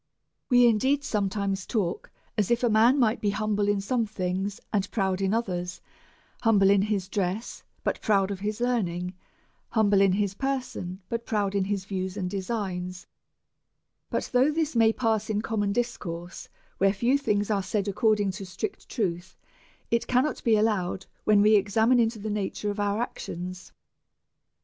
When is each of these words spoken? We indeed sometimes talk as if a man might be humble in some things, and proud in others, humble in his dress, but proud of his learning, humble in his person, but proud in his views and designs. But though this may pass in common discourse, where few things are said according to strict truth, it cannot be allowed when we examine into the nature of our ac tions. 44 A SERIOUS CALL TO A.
We 0.49 0.65
indeed 0.65 1.03
sometimes 1.03 1.67
talk 1.67 2.09
as 2.35 2.49
if 2.49 2.63
a 2.63 2.69
man 2.71 2.97
might 2.97 3.21
be 3.21 3.29
humble 3.29 3.67
in 3.67 3.79
some 3.79 4.07
things, 4.07 4.59
and 4.73 4.89
proud 4.89 5.21
in 5.21 5.31
others, 5.31 5.79
humble 6.41 6.71
in 6.71 6.81
his 6.81 7.07
dress, 7.07 7.61
but 7.83 8.01
proud 8.01 8.31
of 8.31 8.39
his 8.39 8.59
learning, 8.59 9.13
humble 9.69 10.01
in 10.01 10.13
his 10.13 10.33
person, 10.33 11.03
but 11.07 11.27
proud 11.27 11.53
in 11.53 11.65
his 11.65 11.85
views 11.85 12.17
and 12.17 12.31
designs. 12.31 13.05
But 14.09 14.31
though 14.33 14.49
this 14.49 14.75
may 14.75 14.91
pass 14.91 15.29
in 15.29 15.43
common 15.43 15.71
discourse, 15.71 16.49
where 16.79 16.93
few 16.93 17.15
things 17.19 17.51
are 17.51 17.61
said 17.61 17.87
according 17.87 18.31
to 18.31 18.43
strict 18.47 18.89
truth, 18.89 19.37
it 19.91 20.07
cannot 20.07 20.43
be 20.43 20.57
allowed 20.57 21.05
when 21.25 21.43
we 21.43 21.55
examine 21.55 21.99
into 21.99 22.17
the 22.17 22.31
nature 22.31 22.71
of 22.71 22.79
our 22.79 22.99
ac 23.03 23.19
tions. 23.19 23.25
44 23.27 23.35
A 23.35 23.35
SERIOUS 23.53 23.69
CALL 23.69 23.69
TO 23.69 23.71
A. 23.71 24.49